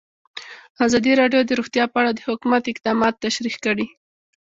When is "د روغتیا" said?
1.45-1.83